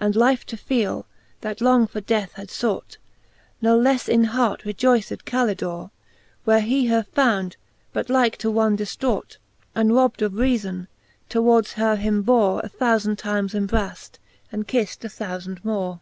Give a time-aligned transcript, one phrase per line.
[0.00, 1.04] And life to feele,
[1.40, 2.96] that long for death had fought:
[3.62, 5.92] Ne lefle in hart rejoyced Calidore,
[6.42, 7.56] When he her found,
[7.92, 9.36] but like to one diflraught,.
[9.76, 10.88] And robd of reafon,
[11.28, 14.18] towards her him bore, A thoufand times embraft,
[14.50, 16.00] and kift a thoufand more.